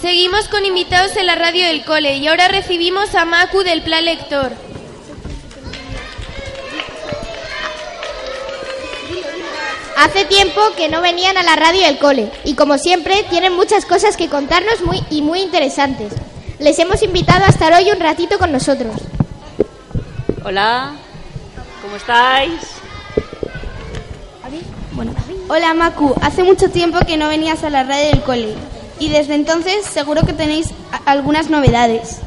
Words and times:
Seguimos 0.00 0.48
con 0.48 0.66
invitados 0.66 1.16
en 1.16 1.26
la 1.26 1.36
radio 1.36 1.66
del 1.66 1.82
cole 1.84 2.18
y 2.18 2.26
ahora 2.26 2.48
recibimos 2.48 3.14
a 3.14 3.24
Macu 3.24 3.62
del 3.62 3.82
Plan 3.82 4.04
Lector. 4.04 4.52
Hace 9.96 10.26
tiempo 10.26 10.60
que 10.76 10.88
no 10.88 11.00
venían 11.00 11.38
a 11.38 11.42
la 11.42 11.56
radio 11.56 11.86
del 11.86 11.98
cole 11.98 12.30
y 12.44 12.54
como 12.54 12.76
siempre 12.76 13.24
tienen 13.30 13.54
muchas 13.54 13.86
cosas 13.86 14.18
que 14.18 14.28
contarnos 14.28 14.82
muy 14.82 15.02
y 15.08 15.22
muy 15.22 15.40
interesantes. 15.40 16.12
Les 16.58 16.78
hemos 16.78 17.02
invitado 17.02 17.46
a 17.46 17.48
estar 17.48 17.72
hoy 17.72 17.90
un 17.90 17.98
ratito 17.98 18.38
con 18.38 18.52
nosotros. 18.52 18.96
Hola, 20.44 20.94
¿cómo 21.80 21.96
estáis? 21.96 22.60
Hola 25.48 25.74
Macu, 25.74 26.14
hace 26.20 26.42
mucho 26.42 26.70
tiempo 26.70 26.98
que 27.06 27.16
no 27.16 27.28
venías 27.28 27.64
a 27.64 27.70
la 27.70 27.82
radio 27.82 28.10
del 28.10 28.22
cole 28.22 28.54
y 28.98 29.08
desde 29.08 29.34
entonces 29.34 29.84
seguro 29.84 30.22
que 30.22 30.32
tenéis 30.32 30.70
algunas 31.04 31.50
novedades. 31.50 32.20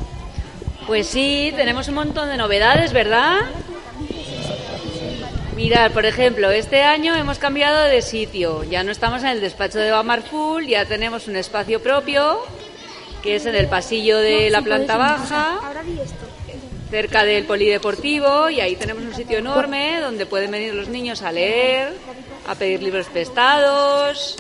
Pues 0.88 1.08
sí, 1.08 1.54
tenemos 1.56 1.88
un 1.88 1.96
montón 1.96 2.30
de 2.30 2.38
novedades, 2.38 2.94
¿verdad? 2.94 3.42
Mirad, 5.56 5.92
por 5.92 6.06
ejemplo, 6.06 6.50
este 6.52 6.84
año 6.84 7.16
hemos 7.16 7.38
cambiado 7.38 7.84
de 7.84 8.02
sitio. 8.02 8.64
Ya 8.64 8.84
no 8.84 8.92
estamos 8.92 9.24
en 9.24 9.30
el 9.30 9.42
despacho 9.42 9.78
de 9.78 9.92
Bamarful, 9.92 10.66
ya 10.66 10.86
tenemos 10.86 11.28
un 11.28 11.36
espacio 11.36 11.82
propio, 11.82 12.40
que 13.22 13.36
es 13.36 13.46
en 13.46 13.56
el 13.56 13.68
pasillo 13.68 14.18
de 14.18 14.50
la 14.50 14.62
planta 14.62 14.96
baja, 14.96 15.60
cerca 16.90 17.26
del 17.26 17.44
polideportivo, 17.44 18.50
y 18.50 18.62
ahí 18.62 18.78
tenemos 18.78 19.04
un 19.04 19.14
sitio 19.14 19.40
enorme 19.40 20.00
donde 20.00 20.26
pueden 20.26 20.50
venir 20.50 20.74
los 20.74 20.88
niños 20.88 21.22
a 21.22 21.32
leer, 21.32 21.94
a 22.48 22.56
pedir 22.56 22.82
libros 22.82 23.08
prestados. 23.08 24.38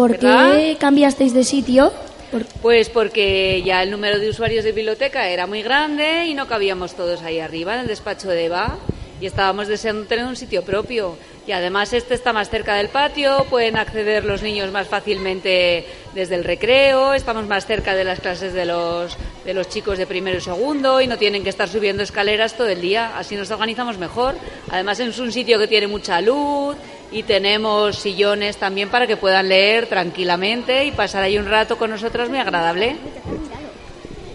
¿Por 0.00 0.12
¿Verdad? 0.12 0.56
qué 0.56 0.76
cambiasteis 0.78 1.34
de 1.34 1.44
sitio? 1.44 1.92
Por- 2.30 2.46
Pues 2.62 2.88
porque 2.88 3.62
ya 3.64 3.82
el 3.82 3.90
número 3.90 4.18
de 4.18 4.28
usuarios 4.30 4.64
de 4.64 4.72
biblioteca 4.72 5.28
era 5.28 5.46
muy 5.46 5.62
grande 5.62 6.24
y 6.26 6.34
no 6.34 6.46
cabíamos 6.46 6.94
todos 6.94 7.22
ahí 7.22 7.38
arriba 7.38 7.74
en 7.74 7.80
el 7.80 7.86
despacho 7.86 8.28
de 8.28 8.46
Eva 8.46 8.78
y 9.20 9.26
estábamos 9.26 9.68
deseando 9.68 10.06
tener 10.06 10.24
un 10.24 10.36
sitio 10.36 10.62
propio. 10.62 11.16
Y 11.46 11.52
además 11.52 11.92
este 11.92 12.14
está 12.14 12.32
más 12.32 12.48
cerca 12.48 12.76
del 12.76 12.88
patio, 12.88 13.44
pueden 13.50 13.76
acceder 13.76 14.24
los 14.24 14.40
niños 14.42 14.70
más 14.70 14.86
fácilmente 14.86 15.84
desde 16.14 16.36
el 16.36 16.44
recreo, 16.44 17.12
estamos 17.12 17.46
más 17.46 17.66
cerca 17.66 17.94
de 17.94 18.04
las 18.04 18.20
clases 18.20 18.54
de 18.54 18.64
los, 18.64 19.16
de 19.44 19.52
los 19.52 19.68
chicos 19.68 19.98
de 19.98 20.06
primero 20.06 20.38
y 20.38 20.40
segundo 20.40 21.00
y 21.00 21.06
no 21.08 21.18
tienen 21.18 21.42
que 21.42 21.50
estar 21.50 21.68
subiendo 21.68 22.02
escaleras 22.02 22.54
todo 22.54 22.68
el 22.68 22.80
día, 22.80 23.18
así 23.18 23.34
nos 23.36 23.50
organizamos 23.50 23.98
mejor. 23.98 24.36
Además 24.70 25.00
es 25.00 25.18
un 25.18 25.32
sitio 25.32 25.58
que 25.58 25.66
tiene 25.66 25.86
mucha 25.88 26.20
luz 26.20 26.76
y 27.12 27.22
tenemos 27.24 27.96
sillones 27.96 28.56
también 28.56 28.88
para 28.88 29.06
que 29.06 29.16
puedan 29.16 29.48
leer 29.48 29.86
tranquilamente 29.86 30.84
y 30.84 30.92
pasar 30.92 31.22
ahí 31.24 31.38
un 31.38 31.46
rato 31.46 31.76
con 31.76 31.90
nosotros 31.90 32.28
muy 32.28 32.38
agradable. 32.38 32.96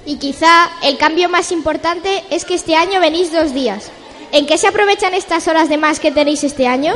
Y 0.06 0.18
quizá 0.18 0.70
el 0.84 0.98
cambio 0.98 1.30
más 1.30 1.52
importante 1.52 2.24
es 2.30 2.46
que 2.46 2.56
este 2.56 2.76
año 2.76 3.00
venís 3.00 3.32
dos 3.32 3.54
días. 3.54 3.92
¿En 4.32 4.46
qué 4.46 4.58
se 4.58 4.68
aprovechan 4.68 5.14
estas 5.14 5.48
horas 5.48 5.70
de 5.70 5.78
más 5.78 6.00
que 6.00 6.12
tenéis 6.12 6.44
este 6.44 6.68
año? 6.68 6.96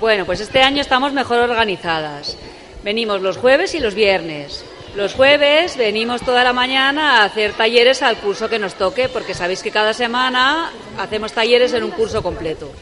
Bueno, 0.00 0.24
pues 0.24 0.40
este 0.40 0.60
año 0.62 0.80
estamos 0.80 1.12
mejor 1.12 1.38
organizadas. 1.38 2.36
Venimos 2.82 3.20
los 3.20 3.36
jueves 3.36 3.74
y 3.74 3.80
los 3.80 3.94
viernes. 3.94 4.64
Los 4.94 5.12
jueves 5.12 5.76
venimos 5.76 6.22
toda 6.22 6.42
la 6.42 6.54
mañana 6.54 7.20
a 7.20 7.24
hacer 7.24 7.52
talleres 7.52 8.02
al 8.02 8.16
curso 8.16 8.48
que 8.48 8.58
nos 8.58 8.74
toque, 8.74 9.10
porque 9.10 9.34
sabéis 9.34 9.62
que 9.62 9.70
cada 9.70 9.92
semana 9.92 10.72
hacemos 10.98 11.32
talleres 11.32 11.74
en 11.74 11.84
un 11.84 11.90
curso 11.90 12.22
completo. 12.22 12.72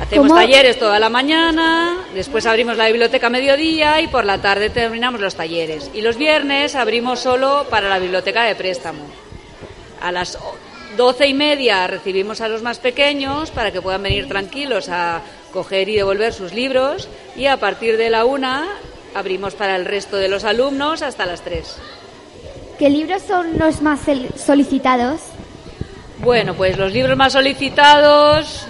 Hacemos 0.00 0.28
¿Cómo? 0.28 0.40
talleres 0.40 0.78
toda 0.78 0.98
la 0.98 1.08
mañana, 1.08 1.96
después 2.14 2.46
abrimos 2.46 2.76
la 2.76 2.86
biblioteca 2.88 3.28
a 3.28 3.30
mediodía 3.30 4.00
y 4.00 4.08
por 4.08 4.24
la 4.24 4.38
tarde 4.38 4.68
terminamos 4.70 5.20
los 5.20 5.34
talleres. 5.36 5.90
Y 5.94 6.00
los 6.02 6.16
viernes 6.16 6.74
abrimos 6.74 7.20
solo 7.20 7.66
para 7.70 7.88
la 7.88 7.98
biblioteca 7.98 8.42
de 8.44 8.54
préstamo. 8.56 9.04
A 10.02 10.10
las 10.12 10.36
doce 10.96 11.26
y 11.28 11.34
media 11.34 11.86
recibimos 11.86 12.40
a 12.40 12.48
los 12.48 12.62
más 12.62 12.78
pequeños 12.78 13.50
para 13.50 13.70
que 13.70 13.80
puedan 13.80 14.02
venir 14.02 14.28
tranquilos 14.28 14.88
a 14.88 15.22
coger 15.52 15.88
y 15.88 15.96
devolver 15.96 16.32
sus 16.32 16.52
libros 16.52 17.08
y 17.36 17.46
a 17.46 17.56
partir 17.58 17.96
de 17.96 18.10
la 18.10 18.24
una 18.24 18.66
abrimos 19.14 19.54
para 19.54 19.76
el 19.76 19.84
resto 19.84 20.16
de 20.16 20.28
los 20.28 20.42
alumnos 20.44 21.02
hasta 21.02 21.24
las 21.24 21.42
tres. 21.42 21.76
¿Qué 22.78 22.90
libros 22.90 23.22
son 23.22 23.58
los 23.58 23.80
más 23.80 24.00
sol- 24.00 24.28
solicitados? 24.36 25.20
Bueno, 26.18 26.54
pues 26.54 26.76
los 26.76 26.92
libros 26.92 27.16
más 27.16 27.32
solicitados 27.32 28.66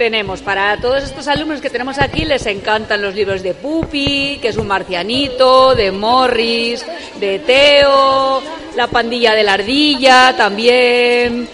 tenemos 0.00 0.40
para 0.40 0.78
todos 0.78 1.04
estos 1.04 1.28
alumnos 1.28 1.60
que 1.60 1.68
tenemos 1.68 1.98
aquí 1.98 2.24
les 2.24 2.46
encantan 2.46 3.02
los 3.02 3.14
libros 3.14 3.42
de 3.42 3.52
Pupi, 3.52 4.38
que 4.40 4.48
es 4.48 4.56
un 4.56 4.66
marcianito, 4.66 5.74
de 5.74 5.92
Morris, 5.92 6.86
de 7.16 7.38
Teo, 7.40 8.42
La 8.76 8.86
pandilla 8.86 9.34
de 9.34 9.42
la 9.42 9.52
ardilla 9.52 10.34
también, 10.34 11.46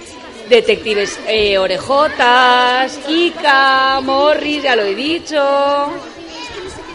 detectives 0.48 1.18
eh, 1.26 1.58
orejotas, 1.58 3.00
Kika, 3.04 4.00
Morris, 4.00 4.62
ya 4.62 4.76
lo 4.76 4.84
he 4.84 4.94
dicho. 4.94 5.90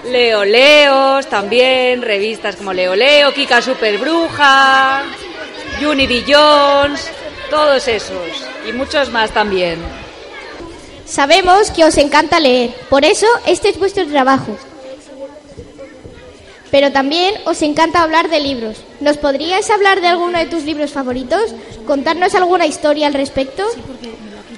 Leo 0.05 0.45
Leos 0.45 1.27
también, 1.27 2.01
revistas 2.01 2.55
como 2.55 2.71
Leo 2.71 2.95
Leo, 2.95 3.33
Kika 3.33 3.61
Super 3.61 3.97
Bruja, 3.97 5.03
Unity 5.85 6.23
Jones, 6.25 7.11
todos 7.49 7.85
esos 7.89 8.47
y 8.65 8.71
muchos 8.71 9.11
más 9.11 9.31
también. 9.31 10.00
Sabemos 11.11 11.71
que 11.71 11.83
os 11.83 11.97
encanta 11.97 12.39
leer, 12.39 12.69
por 12.89 13.03
eso 13.03 13.27
este 13.45 13.67
es 13.67 13.77
vuestro 13.77 14.07
trabajo. 14.07 14.55
Pero 16.71 16.93
también 16.93 17.35
os 17.43 17.61
encanta 17.63 18.01
hablar 18.01 18.29
de 18.29 18.39
libros. 18.39 18.77
¿Nos 19.01 19.17
podrías 19.17 19.69
hablar 19.69 19.99
de 19.99 20.07
alguno 20.07 20.39
de 20.39 20.45
tus 20.45 20.63
libros 20.63 20.91
favoritos? 20.91 21.53
¿Contarnos 21.85 22.33
alguna 22.33 22.65
historia 22.65 23.07
al 23.07 23.13
respecto? 23.13 23.61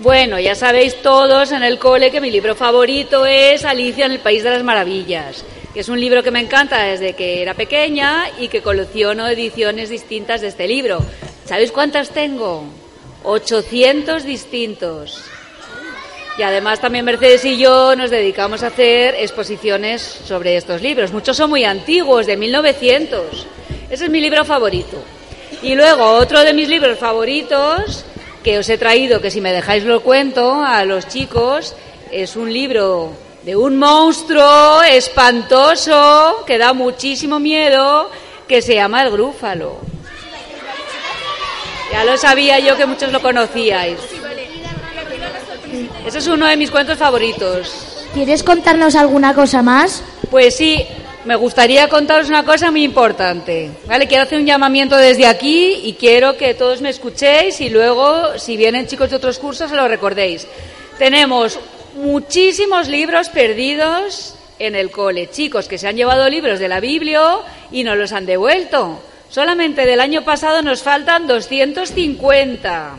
Bueno, 0.02 0.40
ya 0.40 0.54
sabéis 0.54 1.02
todos 1.02 1.52
en 1.52 1.64
el 1.64 1.80
cole 1.80 2.12
que 2.12 2.22
mi 2.22 2.30
libro 2.30 2.54
favorito 2.54 3.26
es 3.26 3.66
Alicia 3.66 4.06
en 4.06 4.12
el 4.12 4.20
País 4.20 4.44
de 4.44 4.52
las 4.52 4.62
Maravillas, 4.62 5.44
que 5.74 5.80
es 5.80 5.90
un 5.90 6.00
libro 6.00 6.22
que 6.22 6.30
me 6.30 6.42
encanta 6.42 6.84
desde 6.84 7.14
que 7.14 7.42
era 7.42 7.56
pequeña 7.56 8.30
y 8.38 8.48
que 8.48 8.62
colecciono 8.62 9.28
ediciones 9.28 9.90
distintas 9.90 10.42
de 10.42 10.50
este 10.50 10.68
libro. 10.68 11.00
¿Sabéis 11.46 11.72
cuántas 11.72 12.12
tengo? 12.12 12.64
800 13.24 14.24
distintos. 14.24 15.33
Y 16.38 16.42
además 16.42 16.80
también 16.80 17.06
Mercedes 17.06 17.46
y 17.46 17.58
yo 17.58 17.96
nos 17.96 18.10
dedicamos 18.10 18.64
a 18.64 18.68
hacer 18.68 19.16
exposiciones 19.20 20.02
sobre 20.02 20.58
estos 20.58 20.82
libros. 20.82 21.12
Muchos 21.12 21.38
son 21.38 21.52
muy 21.52 21.64
antiguos, 21.64 22.26
de 22.26 22.38
1900. 22.38 23.46
Ese 23.90 24.06
es 24.06 24.10
mi 24.10 24.20
libro 24.20 24.44
favorito. 24.44 24.98
Y 25.62 25.76
luego 25.76 26.04
otro 26.04 26.44
de 26.44 26.54
mis 26.54 26.68
libros 26.68 26.98
favoritos 26.98 28.04
que 28.44 28.58
os 28.58 28.68
he 28.68 28.78
traído, 28.78 29.22
que 29.22 29.32
si 29.32 29.42
me 29.42 29.54
dejáis 29.54 29.84
lo 29.84 30.02
cuento 30.02 30.64
a 30.64 30.84
los 30.86 31.08
chicos, 31.08 31.76
es 32.12 32.36
un 32.36 32.52
libro 32.52 33.14
de 33.44 33.56
un 33.56 33.78
monstruo 33.78 34.82
espantoso 34.84 36.44
que 36.48 36.58
da 36.58 36.74
muchísimo 36.74 37.40
miedo, 37.40 38.10
que 38.48 38.62
se 38.62 38.76
llama 38.76 39.04
El 39.04 39.12
Grúfalo. 39.12 39.78
Ya 41.92 42.04
lo 42.04 42.18
sabía 42.18 42.60
yo 42.60 42.76
que 42.76 42.88
muchos 42.88 43.12
lo 43.12 43.22
conocíais. 43.22 44.00
Ese 46.06 46.18
es 46.18 46.28
uno 46.28 46.46
de 46.46 46.58
mis 46.58 46.72
cuentos 46.72 46.98
favoritos. 46.98 48.08
¿Quieres 48.14 48.44
contarnos 48.44 48.96
alguna 48.96 49.34
cosa 49.34 49.62
más? 49.62 50.04
Pues 50.30 50.56
sí, 50.56 50.86
me 51.26 51.36
gustaría 51.36 51.88
contaros 51.88 52.30
una 52.30 52.44
cosa 52.44 52.70
muy 52.70 52.84
importante. 52.84 53.72
¿vale? 53.86 54.08
Quiero 54.08 54.24
hacer 54.24 54.40
un 54.40 54.46
llamamiento 54.46 54.96
desde 54.98 55.26
aquí 55.26 55.82
y 55.84 55.94
quiero 55.94 56.38
que 56.38 56.54
todos 56.54 56.82
me 56.82 56.90
escuchéis 56.90 57.60
y 57.62 57.70
luego, 57.70 58.38
si 58.38 58.58
vienen 58.58 58.88
chicos 58.88 59.10
de 59.10 59.16
otros 59.16 59.40
cursos, 59.40 59.70
se 59.70 59.76
lo 59.76 59.88
recordéis. 59.88 60.48
Tenemos 60.98 61.60
muchísimos 61.96 62.88
libros 62.88 63.30
perdidos 63.30 64.36
en 64.60 64.76
el 64.76 64.92
cole. 64.92 65.30
Chicos 65.32 65.68
que 65.68 65.78
se 65.78 65.88
han 65.88 65.96
llevado 65.96 66.30
libros 66.30 66.60
de 66.60 66.68
la 66.68 66.80
Biblia 66.80 67.38
y 67.72 67.84
no 67.84 67.96
los 67.96 68.12
han 68.12 68.26
devuelto. 68.26 69.02
Solamente 69.30 69.86
del 69.86 70.00
año 70.00 70.24
pasado 70.24 70.62
nos 70.62 70.84
faltan 70.84 71.26
250. 71.26 72.96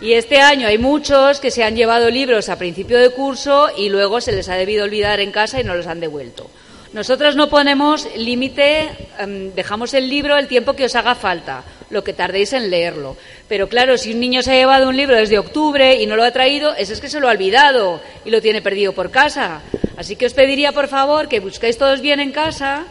Y 0.00 0.12
este 0.12 0.40
año 0.40 0.68
hay 0.68 0.78
muchos 0.78 1.40
que 1.40 1.50
se 1.50 1.64
han 1.64 1.74
llevado 1.74 2.08
libros 2.08 2.48
a 2.48 2.56
principio 2.56 2.98
de 2.98 3.10
curso 3.10 3.68
y 3.76 3.88
luego 3.88 4.20
se 4.20 4.30
les 4.30 4.48
ha 4.48 4.54
debido 4.54 4.84
olvidar 4.84 5.18
en 5.18 5.32
casa 5.32 5.60
y 5.60 5.64
no 5.64 5.74
los 5.74 5.88
han 5.88 5.98
devuelto. 5.98 6.48
Nosotros 6.92 7.34
no 7.34 7.50
ponemos 7.50 8.08
límite, 8.16 8.90
em, 9.18 9.52
dejamos 9.54 9.94
el 9.94 10.08
libro 10.08 10.36
el 10.38 10.46
tiempo 10.46 10.74
que 10.74 10.84
os 10.84 10.94
haga 10.94 11.16
falta, 11.16 11.64
lo 11.90 12.04
que 12.04 12.12
tardéis 12.12 12.52
en 12.52 12.70
leerlo. 12.70 13.16
Pero 13.48 13.68
claro, 13.68 13.98
si 13.98 14.12
un 14.12 14.20
niño 14.20 14.40
se 14.40 14.52
ha 14.52 14.54
llevado 14.54 14.88
un 14.88 14.96
libro 14.96 15.16
desde 15.16 15.38
octubre 15.38 15.96
y 16.00 16.06
no 16.06 16.14
lo 16.14 16.22
ha 16.22 16.30
traído, 16.30 16.74
ese 16.76 16.92
es 16.92 17.00
que 17.00 17.10
se 17.10 17.18
lo 17.18 17.28
ha 17.28 17.32
olvidado 17.32 18.00
y 18.24 18.30
lo 18.30 18.40
tiene 18.40 18.62
perdido 18.62 18.92
por 18.92 19.10
casa. 19.10 19.62
Así 19.96 20.14
que 20.14 20.26
os 20.26 20.32
pediría, 20.32 20.70
por 20.70 20.86
favor, 20.86 21.28
que 21.28 21.40
busquéis 21.40 21.76
todos 21.76 22.00
bien 22.00 22.20
en 22.20 22.30
casa 22.30 22.86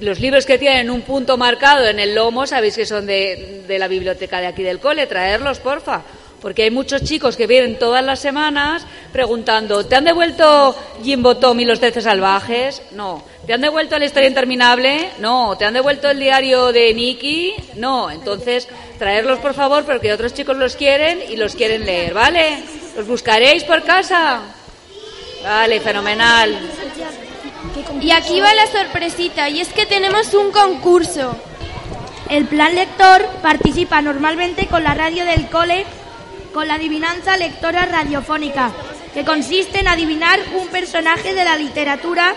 los 0.00 0.18
libros 0.18 0.46
que 0.46 0.56
tienen 0.56 0.90
un 0.90 1.02
punto 1.02 1.36
marcado 1.36 1.86
en 1.86 1.98
el 2.00 2.14
lomo, 2.14 2.46
sabéis 2.46 2.76
que 2.76 2.86
son 2.86 3.04
de 3.04 3.76
la 3.78 3.86
biblioteca 3.86 4.40
de 4.40 4.46
aquí 4.46 4.62
del 4.62 4.78
cole, 4.78 5.06
traerlos, 5.06 5.60
porfa. 5.60 6.02
Porque 6.40 6.62
hay 6.62 6.70
muchos 6.70 7.02
chicos 7.02 7.36
que 7.36 7.46
vienen 7.46 7.78
todas 7.78 8.04
las 8.04 8.18
semanas 8.18 8.86
preguntando, 9.12 9.84
¿te 9.84 9.96
han 9.96 10.04
devuelto 10.04 10.74
Jimbo 11.02 11.36
Tom 11.36 11.60
y 11.60 11.64
los 11.64 11.80
Trece 11.80 12.00
Salvajes? 12.00 12.82
No, 12.92 13.22
¿Te 13.50 13.54
han 13.54 13.62
devuelto 13.62 13.98
la 13.98 14.04
historia 14.04 14.28
interminable? 14.28 15.10
No. 15.18 15.56
¿Te 15.56 15.64
han 15.64 15.74
devuelto 15.74 16.08
el 16.08 16.20
diario 16.20 16.70
de 16.70 16.94
Nicky? 16.94 17.54
No. 17.74 18.08
Entonces, 18.08 18.68
traerlos 18.96 19.40
por 19.40 19.54
favor 19.54 19.84
porque 19.84 20.12
otros 20.12 20.34
chicos 20.34 20.56
los 20.56 20.76
quieren 20.76 21.18
y 21.28 21.36
los 21.36 21.56
quieren 21.56 21.84
leer, 21.84 22.14
¿vale? 22.14 22.62
¿Los 22.96 23.08
buscaréis 23.08 23.64
por 23.64 23.82
casa? 23.82 24.40
Vale, 25.42 25.80
fenomenal. 25.80 26.56
Y 28.00 28.10
aquí 28.12 28.40
va 28.40 28.54
la 28.54 28.66
sorpresita, 28.66 29.48
y 29.48 29.60
es 29.60 29.68
que 29.70 29.84
tenemos 29.84 30.32
un 30.34 30.52
concurso. 30.52 31.34
El 32.28 32.44
plan 32.44 32.74
lector 32.74 33.26
participa 33.42 34.00
normalmente 34.00 34.66
con 34.68 34.84
la 34.84 34.94
radio 34.94 35.24
del 35.24 35.48
cole 35.48 35.86
con 36.52 36.66
la 36.68 36.74
adivinanza 36.74 37.36
lectora 37.36 37.86
radiofónica, 37.86 38.70
que 39.14 39.24
consiste 39.24 39.80
en 39.80 39.88
adivinar 39.88 40.38
un 40.54 40.68
personaje 40.68 41.34
de 41.34 41.44
la 41.44 41.56
literatura 41.56 42.34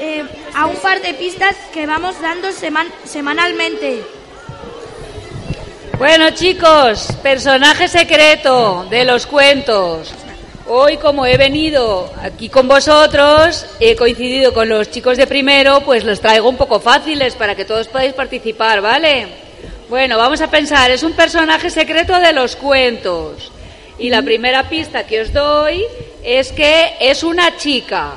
eh, 0.00 0.24
a 0.54 0.66
un 0.66 0.76
par 0.76 1.00
de 1.00 1.14
pistas 1.14 1.56
que 1.72 1.86
vamos 1.86 2.20
dando 2.20 2.50
seman- 2.52 2.92
semanalmente. 3.04 4.02
Bueno, 5.98 6.30
chicos, 6.30 7.08
personaje 7.22 7.88
secreto 7.88 8.86
de 8.90 9.04
los 9.04 9.26
cuentos. 9.26 10.12
Hoy, 10.66 10.96
como 10.96 11.26
he 11.26 11.36
venido 11.36 12.10
aquí 12.22 12.48
con 12.48 12.66
vosotros, 12.66 13.66
he 13.80 13.94
coincidido 13.94 14.52
con 14.54 14.68
los 14.68 14.90
chicos 14.90 15.16
de 15.18 15.26
primero, 15.26 15.82
pues 15.82 16.04
los 16.04 16.20
traigo 16.20 16.48
un 16.48 16.56
poco 16.56 16.80
fáciles 16.80 17.34
para 17.34 17.54
que 17.54 17.64
todos 17.66 17.86
podáis 17.88 18.14
participar, 18.14 18.80
¿vale? 18.80 19.43
Bueno, 19.94 20.18
vamos 20.18 20.40
a 20.40 20.50
pensar, 20.50 20.90
es 20.90 21.04
un 21.04 21.12
personaje 21.12 21.70
secreto 21.70 22.18
de 22.18 22.32
los 22.32 22.56
cuentos. 22.56 23.52
Y 23.96 24.10
la 24.10 24.22
primera 24.22 24.68
pista 24.68 25.06
que 25.06 25.20
os 25.20 25.32
doy 25.32 25.84
es 26.24 26.50
que 26.50 26.96
es 26.98 27.22
una 27.22 27.56
chica. 27.56 28.14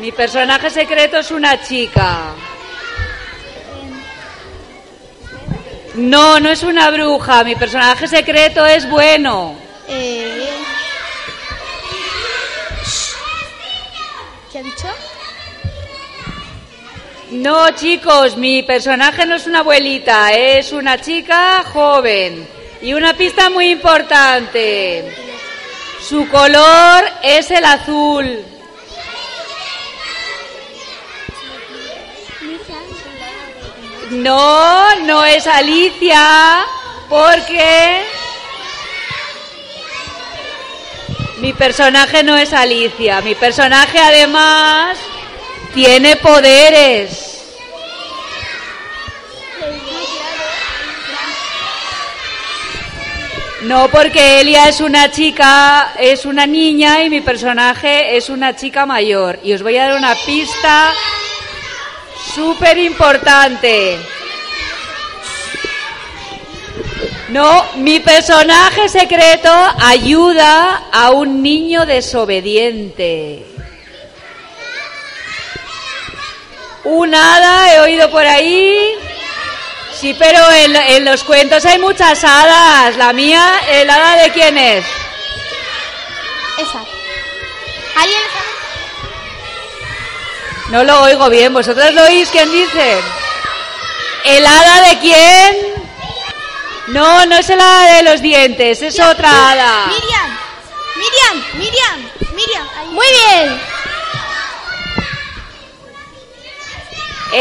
Mi 0.00 0.12
personaje 0.12 0.70
secreto 0.70 1.16
es 1.16 1.32
una 1.32 1.60
chica. 1.60 2.32
No, 5.96 6.38
no 6.38 6.48
es 6.48 6.62
una 6.62 6.92
bruja. 6.92 7.42
Mi 7.42 7.56
personaje 7.56 8.06
secreto 8.06 8.64
es 8.64 8.88
bueno. 8.88 9.56
Eh, 9.88 10.48
¿Qué 14.52 14.60
ha 14.60 14.62
dicho? 14.62 15.15
No, 17.30 17.70
chicos, 17.72 18.36
mi 18.36 18.62
personaje 18.62 19.26
no 19.26 19.34
es 19.34 19.48
una 19.48 19.58
abuelita, 19.58 20.32
es 20.32 20.70
una 20.70 21.00
chica 21.00 21.64
joven. 21.64 22.48
Y 22.80 22.94
una 22.94 23.14
pista 23.14 23.50
muy 23.50 23.70
importante. 23.70 25.12
Su 26.00 26.28
color 26.28 27.04
es 27.22 27.50
el 27.50 27.64
azul. 27.64 28.44
No, 34.10 34.94
no 35.00 35.24
es 35.24 35.48
Alicia, 35.48 36.64
porque 37.08 38.04
mi 41.38 41.52
personaje 41.54 42.22
no 42.22 42.36
es 42.36 42.52
Alicia. 42.52 43.20
Mi 43.20 43.34
personaje 43.34 43.98
además 43.98 44.96
tiene 45.76 46.16
poderes. 46.16 47.44
No, 53.64 53.88
porque 53.90 54.40
Elia 54.40 54.70
es 54.70 54.80
una 54.80 55.10
chica, 55.10 55.92
es 55.98 56.24
una 56.24 56.46
niña 56.46 57.02
y 57.02 57.10
mi 57.10 57.20
personaje 57.20 58.16
es 58.16 58.30
una 58.30 58.56
chica 58.56 58.86
mayor. 58.86 59.38
Y 59.42 59.52
os 59.52 59.62
voy 59.62 59.76
a 59.76 59.88
dar 59.88 59.98
una 59.98 60.14
pista 60.14 60.94
súper 62.34 62.78
importante. 62.78 63.98
No, 67.28 67.66
mi 67.76 68.00
personaje 68.00 68.88
secreto 68.88 69.52
ayuda 69.78 70.84
a 70.90 71.10
un 71.10 71.42
niño 71.42 71.84
desobediente. 71.84 73.55
Un 76.88 77.12
hada, 77.12 77.74
he 77.74 77.80
oído 77.80 78.08
por 78.10 78.24
ahí. 78.24 78.96
Sí, 79.92 80.14
pero 80.16 80.38
en, 80.52 80.76
en 80.76 81.04
los 81.04 81.24
cuentos 81.24 81.64
hay 81.64 81.80
muchas 81.80 82.22
hadas. 82.22 82.96
La 82.96 83.12
mía, 83.12 83.60
¿el 83.70 83.90
hada 83.90 84.22
de 84.22 84.30
quién 84.30 84.56
es? 84.56 84.84
Esa. 86.58 86.78
¿Alguien 87.96 88.20
sabe? 88.32 88.46
No 90.68 90.84
lo 90.84 91.02
oigo 91.02 91.28
bien. 91.28 91.52
¿Vosotros 91.52 91.92
lo 91.92 92.04
oís? 92.04 92.28
¿Quién 92.30 92.52
dice? 92.52 93.00
¿El 94.24 94.46
hada 94.46 94.88
de 94.88 94.98
quién? 95.00 95.56
No, 96.88 97.26
no 97.26 97.36
es 97.36 97.50
el 97.50 97.60
hada 97.60 97.96
de 97.96 98.02
los 98.04 98.22
dientes, 98.22 98.80
es 98.80 99.00
otra 99.00 99.50
hada. 99.50 99.86
Miriam. 99.88 100.38
Miriam. 100.94 101.44
Miriam. 101.58 102.10
Miriam. 102.32 102.68
Ahí. 102.78 102.88
Muy 102.90 103.06
bien. 103.08 103.60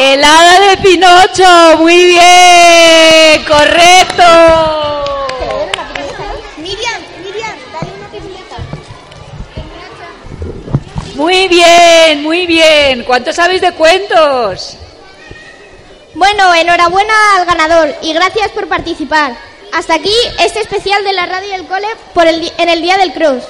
El 0.08 0.24
hada 0.24 0.70
de 0.70 0.78
Pinocho, 0.78 1.78
muy 1.80 2.06
bien, 2.06 3.44
correcto. 3.48 4.24
Miriam. 6.58 7.02
Miriam. 7.24 7.58
Dale 7.74 7.92
una. 7.98 8.08
Muy 11.16 11.48
bien, 11.48 12.22
muy 12.22 12.46
bien. 12.46 13.04
¿Cuántos 13.04 13.36
sabéis 13.36 13.62
de 13.62 13.72
cuentos? 13.72 14.78
Bueno, 16.14 16.54
enhorabuena 16.54 17.14
al 17.38 17.46
ganador 17.48 17.96
y 18.04 18.14
gracias 18.14 18.52
por 18.52 18.68
participar. 18.68 19.36
Hasta 19.74 19.96
aquí 19.96 20.14
este 20.40 20.62
especial 20.62 21.04
de 21.04 21.14
la 21.14 21.26
radio 21.26 21.50
del 21.50 21.66
cole 21.66 21.88
por 22.14 22.28
el 22.28 22.54
en 22.60 22.70
el 22.70 22.84
Día 22.84 22.98
del 22.98 23.12
Cross. 23.12 23.44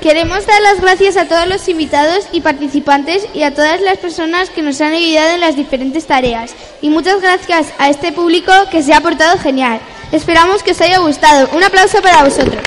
Queremos 0.00 0.46
dar 0.46 0.62
las 0.62 0.80
gracias 0.80 1.16
a 1.16 1.26
todos 1.26 1.48
los 1.48 1.68
invitados 1.68 2.26
y 2.30 2.40
participantes 2.40 3.26
y 3.34 3.42
a 3.42 3.52
todas 3.52 3.80
las 3.80 3.98
personas 3.98 4.48
que 4.48 4.62
nos 4.62 4.80
han 4.80 4.92
ayudado 4.92 5.30
en 5.30 5.40
las 5.40 5.56
diferentes 5.56 6.06
tareas. 6.06 6.54
Y 6.80 6.88
muchas 6.88 7.20
gracias 7.20 7.66
a 7.78 7.88
este 7.90 8.12
público 8.12 8.52
que 8.70 8.82
se 8.82 8.94
ha 8.94 9.00
portado 9.00 9.38
genial. 9.38 9.80
Esperamos 10.12 10.62
que 10.62 10.70
os 10.70 10.80
haya 10.80 10.98
gustado. 10.98 11.48
Un 11.52 11.64
aplauso 11.64 12.00
para 12.00 12.22
vosotros. 12.22 12.62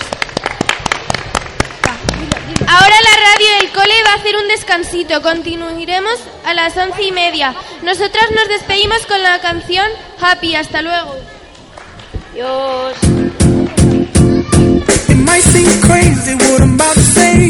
Ahora 2.67 2.96
la 3.02 3.15
radio 3.30 3.48
del 3.60 3.72
cole 3.72 4.04
va 4.06 4.12
a 4.12 4.15
hacer 4.15 4.36
un 4.36 4.48
descansito. 4.50 5.22
Continuaremos 5.22 6.20
a 6.46 6.54
las 6.54 6.76
once 6.76 7.02
y 7.02 7.12
media. 7.13 7.56
Nosotras 7.82 8.26
nos 8.36 8.50
despedimos 8.50 9.06
con 9.06 9.24
la 9.24 9.39
canción 9.39 9.88
Happy. 10.20 10.56
Hasta 10.56 10.82
luego. 10.82 11.15
Adiós. 12.34 13.61
might 15.32 15.44
seem 15.44 15.82
crazy 15.82 16.36
what 16.36 16.62
I'm 16.62 16.74
about 16.74 16.94
to 16.94 17.06
say. 17.15 17.50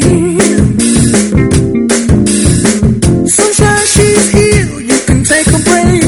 Sunshine, 3.38 3.86
she's 3.96 4.30
here, 4.38 4.82
you 4.90 5.00
can 5.08 5.24
take 5.24 5.48
a 5.48 5.60
break. 5.70 6.01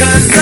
Cause 0.00 0.39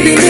happiness. 0.00 0.29